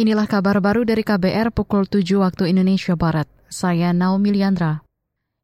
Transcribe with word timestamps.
Inilah 0.00 0.24
kabar 0.24 0.64
baru 0.64 0.88
dari 0.88 1.04
KBR 1.04 1.52
pukul 1.52 1.84
7 1.84 2.24
waktu 2.24 2.48
Indonesia 2.48 2.96
Barat. 2.96 3.28
Saya 3.52 3.92
Naomi 3.92 4.32
Liandra. 4.32 4.80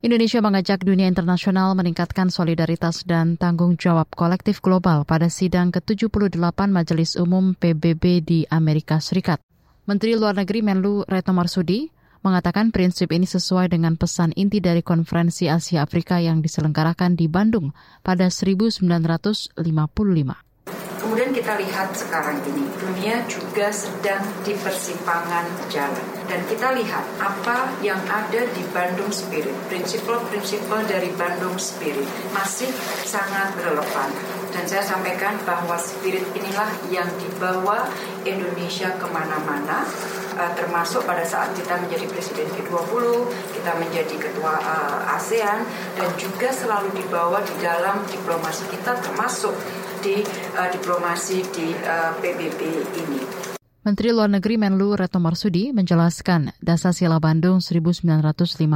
Indonesia 0.01 0.41
mengajak 0.41 0.81
dunia 0.81 1.13
internasional 1.13 1.77
meningkatkan 1.77 2.33
solidaritas 2.33 3.05
dan 3.05 3.37
tanggung 3.37 3.77
jawab 3.77 4.09
kolektif 4.17 4.65
global 4.65 5.05
pada 5.05 5.29
sidang 5.29 5.69
ke-78 5.77 6.73
Majelis 6.73 7.21
Umum 7.21 7.53
PBB 7.53 8.25
di 8.25 8.49
Amerika 8.49 8.97
Serikat. 8.97 9.45
Menteri 9.85 10.17
Luar 10.17 10.33
Negeri 10.33 10.65
Menlu 10.65 11.05
Retno 11.05 11.37
Marsudi 11.37 11.93
mengatakan 12.25 12.73
prinsip 12.73 13.13
ini 13.13 13.29
sesuai 13.29 13.69
dengan 13.69 14.01
pesan 14.01 14.33
inti 14.41 14.65
dari 14.65 14.81
Konferensi 14.81 15.53
Asia 15.53 15.85
Afrika 15.85 16.17
yang 16.17 16.41
diselenggarakan 16.41 17.13
di 17.13 17.29
Bandung 17.29 17.77
pada 18.01 18.33
1955. 18.33 19.53
Kemudian 21.17 21.33
kita 21.33 21.57
lihat 21.57 21.97
sekarang 21.97 22.45
ini, 22.45 22.69
dunia 22.77 23.25
juga 23.25 23.73
sedang 23.73 24.21
di 24.45 24.53
persimpangan 24.53 25.49
jalan. 25.73 26.05
Dan 26.29 26.45
kita 26.45 26.77
lihat 26.77 27.09
apa 27.17 27.73
yang 27.81 27.97
ada 28.05 28.45
di 28.53 28.61
Bandung 28.69 29.09
Spirit, 29.09 29.57
prinsipal-prinsipal 29.73 30.85
dari 30.85 31.09
Bandung 31.17 31.57
Spirit 31.57 32.05
masih 32.37 32.69
sangat 33.09 33.57
relevan. 33.65 34.13
Dan 34.53 34.69
saya 34.69 34.85
sampaikan 34.85 35.41
bahwa 35.49 35.81
spirit 35.81 36.29
inilah 36.37 36.69
yang 36.93 37.09
dibawa 37.17 37.89
Indonesia 38.29 38.93
ke 39.01 39.09
mana-mana, 39.09 39.89
uh, 40.37 40.53
termasuk 40.53 41.01
pada 41.09 41.25
saat 41.25 41.49
kita 41.57 41.81
menjadi 41.81 42.13
presiden 42.13 42.45
G20, 42.61 42.93
kita 43.67 43.83
menjadi 43.83 44.15
ketua 44.15 44.63
uh, 44.63 45.19
ASEAN, 45.19 45.67
dan 45.99 46.07
juga 46.15 46.55
selalu 46.55 47.03
dibawa 47.03 47.43
di 47.43 47.51
dalam 47.59 47.99
diplomasi 48.07 48.63
kita 48.71 48.95
termasuk 49.03 49.51
di 50.07 50.23
uh, 50.55 50.71
diplomasi 50.71 51.43
di 51.51 51.75
uh, 51.75 52.15
PBB 52.23 52.61
ini. 52.95 53.21
Menteri 53.83 54.15
Luar 54.15 54.31
Negeri 54.31 54.55
Menlu 54.55 54.95
Retno 54.95 55.19
Marsudi 55.19 55.75
menjelaskan 55.75 56.55
dasar 56.63 56.95
sila 56.95 57.19
Bandung 57.19 57.59
1955 57.59 58.71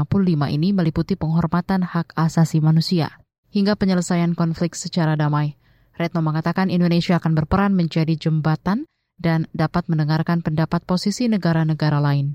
ini 0.50 0.74
meliputi 0.74 1.14
penghormatan 1.14 1.86
hak 1.86 2.10
asasi 2.18 2.58
manusia 2.58 3.22
hingga 3.54 3.78
penyelesaian 3.78 4.34
konflik 4.34 4.74
secara 4.74 5.14
damai. 5.14 5.54
Retno 5.94 6.18
mengatakan 6.18 6.66
Indonesia 6.66 7.14
akan 7.22 7.38
berperan 7.38 7.78
menjadi 7.78 8.18
jembatan 8.18 8.90
dan 9.22 9.46
dapat 9.54 9.86
mendengarkan 9.86 10.42
pendapat 10.42 10.82
posisi 10.82 11.30
negara-negara 11.30 12.02
lain. 12.02 12.34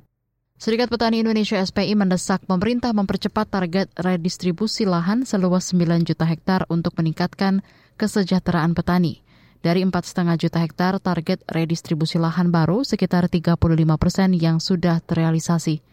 Serikat 0.56 0.88
Petani 0.88 1.20
Indonesia 1.20 1.60
SPI 1.60 2.00
mendesak 2.00 2.48
pemerintah 2.48 2.96
mempercepat 2.96 3.52
target 3.52 3.92
redistribusi 4.00 4.88
lahan 4.88 5.28
seluas 5.28 5.76
9 5.76 6.08
juta 6.08 6.24
hektar 6.24 6.64
untuk 6.72 6.96
meningkatkan 6.96 7.60
kesejahteraan 8.00 8.72
petani. 8.72 9.20
Dari 9.60 9.84
4,5 9.84 10.40
juta 10.40 10.64
hektar, 10.64 11.04
target 11.04 11.44
redistribusi 11.52 12.24
lahan 12.24 12.56
baru 12.56 12.88
sekitar 12.88 13.28
35 13.28 13.60
persen 14.00 14.32
yang 14.32 14.64
sudah 14.64 15.04
terrealisasi. 15.04 15.84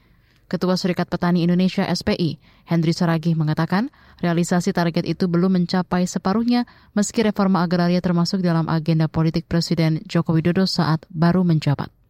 Ketua 0.47 0.79
Serikat 0.79 1.11
Petani 1.11 1.43
Indonesia 1.43 1.83
SPI, 1.83 2.39
Hendri 2.63 2.95
Saragih 2.95 3.35
mengatakan, 3.35 3.91
realisasi 4.23 4.71
target 4.71 5.11
itu 5.11 5.27
belum 5.27 5.59
mencapai 5.59 6.07
separuhnya 6.07 6.71
meski 6.95 7.27
reforma 7.27 7.67
agraria 7.67 7.99
termasuk 7.99 8.39
dalam 8.39 8.71
agenda 8.71 9.11
politik 9.11 9.51
Presiden 9.51 10.07
Joko 10.07 10.39
Widodo 10.39 10.71
saat 10.71 11.03
baru 11.11 11.43
menjabat. 11.43 12.02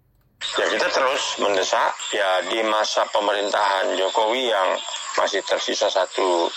Terus 1.22 1.38
mendesak 1.38 1.94
ya 2.10 2.42
di 2.50 2.66
masa 2.66 3.06
pemerintahan 3.06 3.94
Jokowi 3.94 4.50
yang 4.50 4.74
masih 5.14 5.38
tersisa 5.46 5.86
satu 5.86 6.50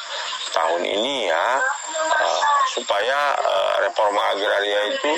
tahun 0.50 0.82
ini 0.82 1.30
ya 1.30 1.62
uh, 2.02 2.42
supaya 2.74 3.38
uh, 3.46 3.86
reforma 3.86 4.34
agraria 4.34 4.90
itu 4.90 5.12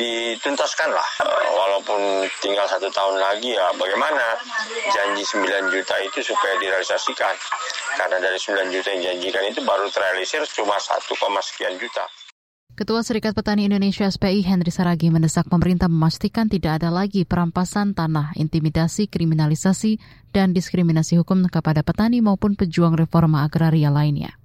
dituntaskan 0.00 0.88
lah. 0.88 1.04
Uh, 1.20 1.46
walaupun 1.52 2.24
tinggal 2.40 2.64
satu 2.64 2.88
tahun 2.88 3.20
lagi 3.20 3.60
ya 3.60 3.68
bagaimana 3.76 4.40
janji 4.88 5.20
9 5.20 5.68
juta 5.68 5.94
itu 6.00 6.24
supaya 6.24 6.56
direalisasikan. 6.56 7.36
Karena 7.92 8.16
dari 8.24 8.40
9 8.40 8.72
juta 8.72 8.88
yang 8.88 9.04
janjikan 9.12 9.52
itu 9.52 9.60
baru 9.68 9.84
terrealisir 9.92 10.48
cuma 10.56 10.80
1, 10.80 11.04
sekian 11.44 11.76
juta. 11.76 12.08
Ketua 12.78 13.02
Serikat 13.02 13.34
Petani 13.34 13.66
Indonesia 13.66 14.06
SPI 14.06 14.46
Henry 14.46 14.70
Saragi 14.70 15.10
mendesak 15.10 15.50
pemerintah 15.50 15.90
memastikan 15.90 16.46
tidak 16.46 16.78
ada 16.78 16.94
lagi 16.94 17.26
perampasan 17.26 17.90
tanah, 17.90 18.38
intimidasi, 18.38 19.10
kriminalisasi, 19.10 19.98
dan 20.30 20.54
diskriminasi 20.54 21.18
hukum 21.18 21.42
kepada 21.50 21.82
petani 21.82 22.22
maupun 22.22 22.54
pejuang 22.54 22.94
reforma 22.94 23.42
agraria 23.42 23.90
lainnya. 23.90 24.38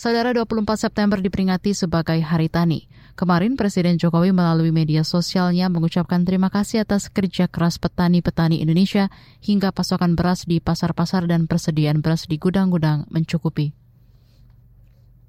Saudara 0.00 0.32
24 0.32 0.88
September 0.88 1.20
diperingati 1.20 1.76
sebagai 1.76 2.16
Hari 2.16 2.48
Tani. 2.48 2.88
Kemarin 3.12 3.60
Presiden 3.60 4.00
Jokowi 4.00 4.32
melalui 4.32 4.72
media 4.72 5.04
sosialnya 5.04 5.68
mengucapkan 5.68 6.24
terima 6.24 6.48
kasih 6.48 6.80
atas 6.80 7.12
kerja 7.12 7.44
keras 7.44 7.76
petani-petani 7.76 8.64
Indonesia 8.64 9.12
hingga 9.44 9.68
pasokan 9.68 10.16
beras 10.16 10.48
di 10.48 10.64
pasar-pasar 10.64 11.28
dan 11.28 11.44
persediaan 11.44 12.00
beras 12.00 12.24
di 12.24 12.40
gudang-gudang 12.40 13.04
mencukupi. 13.12 13.76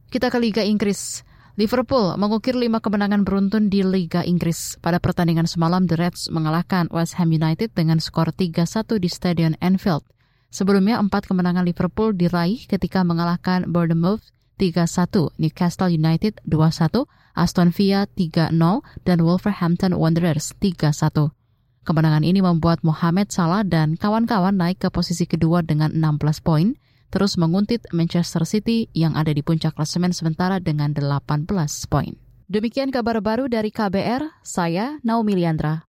Kita 0.08 0.32
ke 0.32 0.40
Liga 0.40 0.64
Inggris. 0.64 1.28
Liverpool 1.60 2.16
mengukir 2.16 2.56
lima 2.56 2.80
kemenangan 2.80 3.28
beruntun 3.28 3.68
di 3.68 3.84
Liga 3.84 4.24
Inggris. 4.24 4.80
Pada 4.80 4.96
pertandingan 4.96 5.44
semalam, 5.44 5.84
The 5.92 6.00
Reds 6.00 6.32
mengalahkan 6.32 6.88
West 6.88 7.20
Ham 7.20 7.36
United 7.36 7.76
dengan 7.76 8.00
skor 8.00 8.32
3-1 8.32 8.96
di 8.96 9.12
Stadion 9.12 9.60
Anfield. 9.60 10.08
Sebelumnya, 10.56 11.04
empat 11.04 11.28
kemenangan 11.28 11.68
Liverpool 11.68 12.16
diraih 12.16 12.64
ketika 12.64 13.04
mengalahkan 13.04 13.68
Bournemouth 13.68 14.24
3-1, 14.56 15.36
Newcastle 15.36 15.92
United 15.92 16.40
2-1, 16.48 17.04
Aston 17.36 17.76
Villa 17.76 18.08
3-0, 18.08 18.56
dan 19.04 19.20
Wolverhampton 19.20 20.00
Wanderers 20.00 20.56
3-1. 20.64 21.36
Kemenangan 21.84 22.24
ini 22.24 22.40
membuat 22.40 22.88
Mohamed 22.88 23.36
Salah 23.36 23.68
dan 23.68 24.00
kawan-kawan 24.00 24.56
naik 24.56 24.80
ke 24.80 24.88
posisi 24.88 25.28
kedua 25.28 25.60
dengan 25.68 25.92
16 25.92 26.40
poin, 26.40 26.80
terus 27.14 27.38
menguntit 27.38 27.86
Manchester 27.94 28.48
City 28.50 28.90
yang 28.98 29.14
ada 29.14 29.30
di 29.30 29.46
puncak 29.46 29.78
klasemen 29.78 30.16
sementara 30.16 30.58
dengan 30.58 30.94
18 30.98 31.46
poin. 31.86 32.18
Demikian 32.50 32.90
kabar 32.90 33.22
baru 33.22 33.46
dari 33.46 33.70
KBR, 33.70 34.42
saya 34.42 34.98
Naomi 35.06 35.38
Liandra. 35.38 35.86